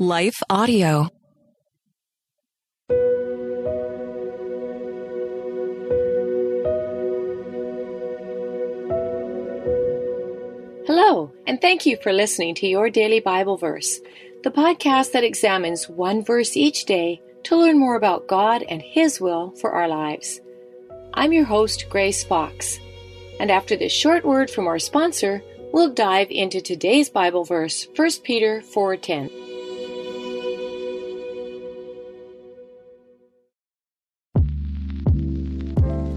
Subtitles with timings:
[0.00, 1.08] Life Audio.
[10.84, 14.00] Hello, and thank you for listening to Your Daily Bible Verse,
[14.42, 19.20] the podcast that examines one verse each day to learn more about God and His
[19.20, 20.40] will for our lives.
[21.14, 22.80] I'm your host, Grace Fox,
[23.38, 25.40] and after this short word from our sponsor,
[25.72, 29.53] we'll dive into today's Bible verse, 1 Peter 4:10.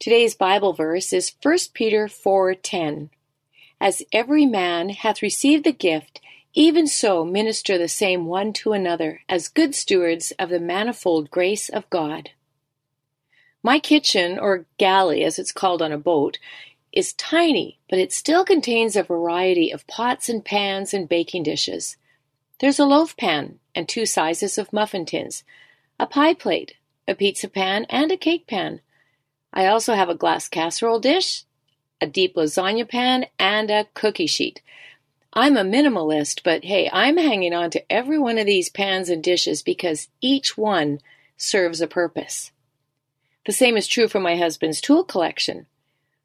[0.00, 3.10] Today's Bible verse is 1 Peter 4:10.
[3.78, 6.22] As every man hath received the gift,
[6.54, 11.68] even so minister the same one to another as good stewards of the manifold grace
[11.68, 12.30] of God.
[13.62, 16.38] My kitchen, or galley as it's called on a boat,
[16.92, 21.98] is tiny, but it still contains a variety of pots and pans and baking dishes.
[22.60, 25.44] There's a loaf pan and two sizes of muffin tins,
[25.98, 26.76] a pie plate,
[27.06, 28.80] a pizza pan, and a cake pan.
[29.52, 31.44] I also have a glass casserole dish,
[32.00, 34.62] a deep lasagna pan, and a cookie sheet.
[35.32, 39.22] I'm a minimalist, but hey, I'm hanging on to every one of these pans and
[39.22, 41.00] dishes because each one
[41.36, 42.50] serves a purpose.
[43.46, 45.66] The same is true for my husband's tool collection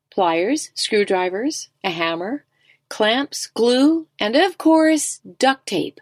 [0.09, 2.46] pliers, screwdrivers, a hammer,
[2.88, 6.00] clamps, glue, and of course, duct tape.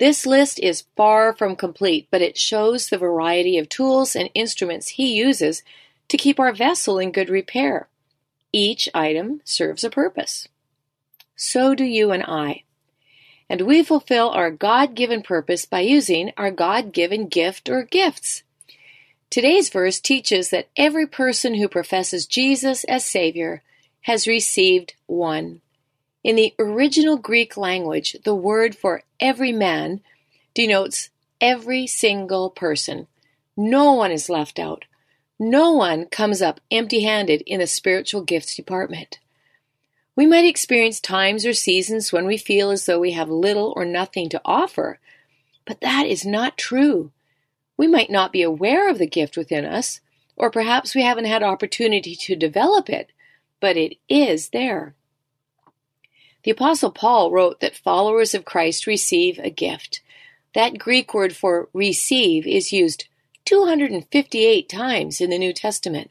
[0.00, 4.88] This list is far from complete, but it shows the variety of tools and instruments
[4.88, 5.62] he uses
[6.08, 7.88] to keep our vessel in good repair.
[8.52, 10.48] Each item serves a purpose.
[11.36, 12.64] So do you and I.
[13.48, 18.42] And we fulfill our God given purpose by using our God given gift or gifts.
[19.30, 23.62] Today's verse teaches that every person who professes Jesus as Savior
[24.02, 25.60] has received one.
[26.24, 30.00] In the original Greek language, the word for every man
[30.54, 31.10] denotes
[31.40, 33.06] every single person.
[33.56, 34.84] No one is left out.
[35.38, 39.20] No one comes up empty handed in the spiritual gifts department.
[40.16, 43.84] We might experience times or seasons when we feel as though we have little or
[43.84, 44.98] nothing to offer,
[45.64, 47.12] but that is not true.
[47.76, 50.00] We might not be aware of the gift within us,
[50.36, 53.12] or perhaps we haven't had opportunity to develop it,
[53.60, 54.96] but it is there.
[56.42, 60.00] The Apostle Paul wrote that followers of Christ receive a gift.
[60.54, 63.06] That Greek word for receive is used
[63.48, 66.10] 258 times in the New Testament.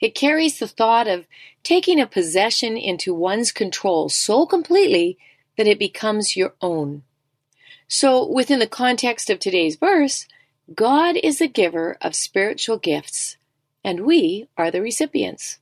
[0.00, 1.26] It carries the thought of
[1.62, 5.18] taking a possession into one's control so completely
[5.58, 7.02] that it becomes your own.
[7.88, 10.26] So, within the context of today's verse,
[10.74, 13.36] God is the giver of spiritual gifts,
[13.84, 15.58] and we are the recipients.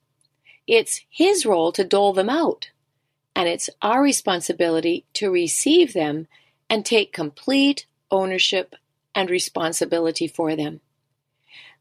[0.64, 2.70] It's His role to dole them out,
[3.34, 6.28] and it's our responsibility to receive them
[6.70, 8.76] and take complete ownership
[9.14, 10.80] and responsibility for them.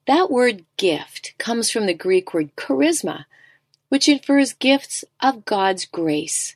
[0.05, 3.25] That word gift comes from the Greek word charisma,
[3.89, 6.55] which infers gifts of God's grace.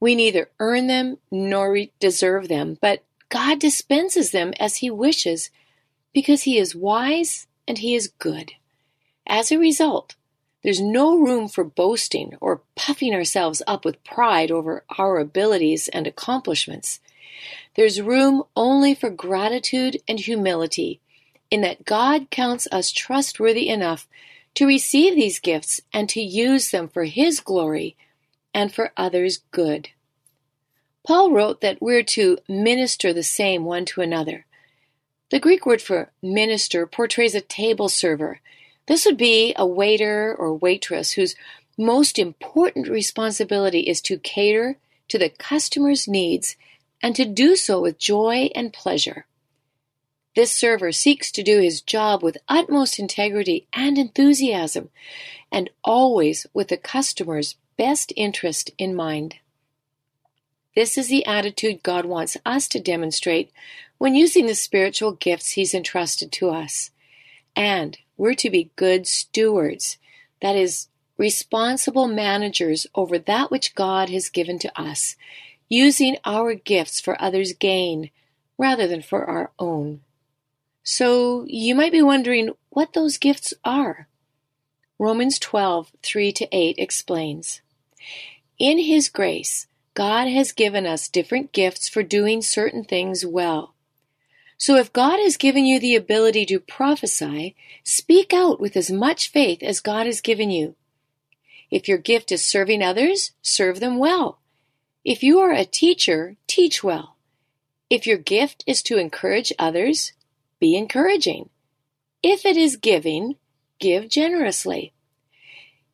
[0.00, 5.50] We neither earn them nor deserve them, but God dispenses them as He wishes
[6.12, 8.52] because He is wise and He is good.
[9.26, 10.14] As a result,
[10.62, 16.06] there's no room for boasting or puffing ourselves up with pride over our abilities and
[16.06, 17.00] accomplishments.
[17.76, 21.00] There's room only for gratitude and humility
[21.50, 24.08] in that God counts us trustworthy enough
[24.54, 27.96] to receive these gifts and to use them for His glory
[28.52, 29.90] and for others' good.
[31.06, 34.46] Paul wrote that we're to minister the same one to another.
[35.30, 38.40] The Greek word for minister portrays a table server.
[38.86, 41.34] This would be a waiter or waitress whose
[41.76, 44.78] most important responsibility is to cater
[45.08, 46.56] to the customer's needs
[47.04, 49.26] and to do so with joy and pleasure.
[50.34, 54.88] This server seeks to do his job with utmost integrity and enthusiasm,
[55.52, 59.36] and always with the customer's best interest in mind.
[60.74, 63.52] This is the attitude God wants us to demonstrate
[63.98, 66.90] when using the spiritual gifts He's entrusted to us.
[67.54, 69.98] And we're to be good stewards,
[70.40, 75.16] that is, responsible managers over that which God has given to us,
[75.68, 78.10] using our gifts for others' gain
[78.58, 80.00] rather than for our own.
[80.82, 84.08] So you might be wondering what those gifts are.
[84.98, 87.62] Romans 12, 3 to 8 explains.
[88.58, 93.74] In His grace, God has given us different gifts for doing certain things well.
[94.56, 99.30] So if God has given you the ability to prophesy, speak out with as much
[99.30, 100.76] faith as God has given you.
[101.70, 104.38] If your gift is serving others, serve them well.
[105.04, 107.16] If you are a teacher, teach well.
[107.90, 110.12] If your gift is to encourage others,
[110.58, 111.50] be encouraging.
[112.22, 113.36] If it is giving,
[113.78, 114.94] give generously.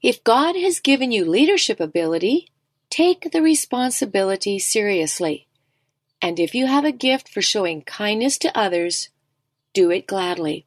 [0.00, 2.52] If God has given you leadership ability,
[2.88, 5.48] take the responsibility seriously.
[6.22, 9.08] And if you have a gift for showing kindness to others,
[9.74, 10.66] do it gladly.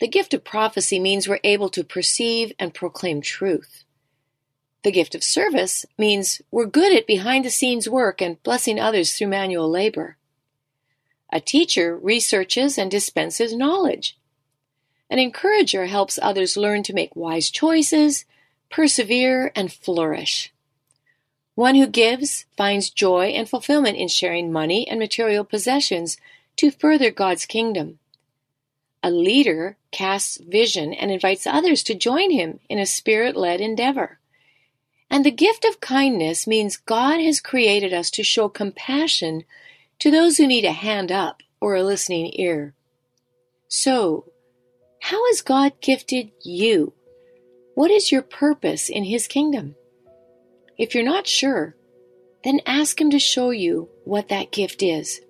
[0.00, 3.84] The gift of prophecy means we're able to perceive and proclaim truth.
[4.88, 9.12] The gift of service means we're good at behind the scenes work and blessing others
[9.12, 10.16] through manual labor.
[11.30, 14.16] A teacher researches and dispenses knowledge.
[15.10, 18.24] An encourager helps others learn to make wise choices,
[18.70, 20.54] persevere, and flourish.
[21.54, 26.16] One who gives finds joy and fulfillment in sharing money and material possessions
[26.56, 27.98] to further God's kingdom.
[29.02, 34.18] A leader casts vision and invites others to join him in a spirit led endeavor.
[35.10, 39.44] And the gift of kindness means God has created us to show compassion
[40.00, 42.74] to those who need a hand up or a listening ear.
[43.68, 44.26] So,
[45.00, 46.92] how has God gifted you?
[47.74, 49.76] What is your purpose in His kingdom?
[50.76, 51.74] If you're not sure,
[52.44, 55.20] then ask Him to show you what that gift is.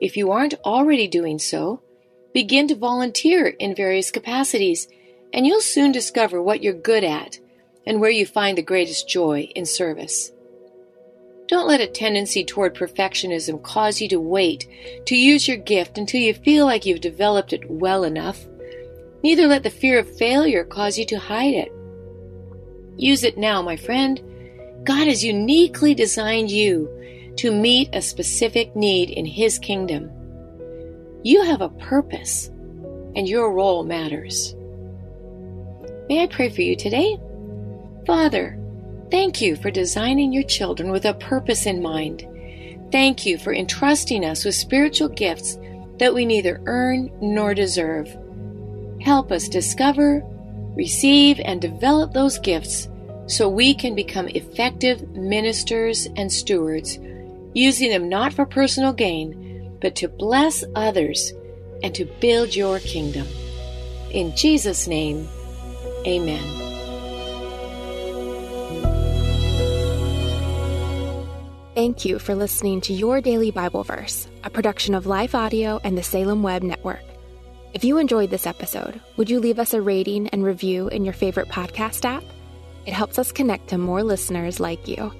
[0.00, 1.82] If you aren't already doing so,
[2.32, 4.88] begin to volunteer in various capacities,
[5.32, 7.38] and you'll soon discover what you're good at
[7.86, 10.32] and where you find the greatest joy in service.
[11.48, 14.66] Don't let a tendency toward perfectionism cause you to wait
[15.06, 18.44] to use your gift until you feel like you've developed it well enough.
[19.22, 21.72] Neither let the fear of failure cause you to hide it.
[22.96, 24.20] Use it now, my friend.
[24.82, 26.90] God has uniquely designed you
[27.36, 30.10] to meet a specific need in His kingdom.
[31.22, 32.48] You have a purpose,
[33.14, 34.54] and your role matters.
[36.08, 37.18] May I pray for you today?
[38.06, 38.56] Father,
[39.10, 42.24] thank you for designing your children with a purpose in mind.
[42.92, 45.58] Thank you for entrusting us with spiritual gifts
[45.98, 48.16] that we neither earn nor deserve.
[49.00, 50.22] Help us discover,
[50.76, 52.88] receive, and develop those gifts
[53.26, 56.98] so we can become effective ministers and stewards,
[57.54, 61.32] using them not for personal gain, but to bless others
[61.82, 63.26] and to build your kingdom.
[64.12, 65.26] In Jesus' name,
[66.06, 66.65] amen.
[71.86, 75.96] Thank you for listening to Your Daily Bible Verse, a production of Life Audio and
[75.96, 77.04] the Salem Web Network.
[77.74, 81.14] If you enjoyed this episode, would you leave us a rating and review in your
[81.14, 82.24] favorite podcast app?
[82.86, 85.12] It helps us connect to more listeners like you.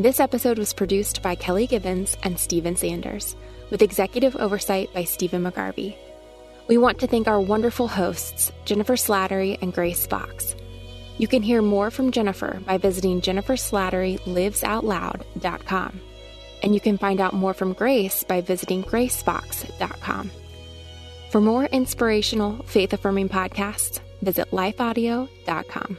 [0.00, 3.36] This episode was produced by Kelly Gibbons and Stephen Sanders,
[3.70, 5.96] with executive oversight by Stephen McGarvey.
[6.66, 10.56] We want to thank our wonderful hosts, Jennifer Slattery and Grace Fox.
[11.18, 16.00] You can hear more from Jennifer by visiting jenniferslatterylivesoutloud.com.
[16.62, 20.32] And you can find out more from Grace by visiting gracefox.com.
[21.30, 25.98] For more inspirational, faith affirming podcasts, visit lifeaudio.com.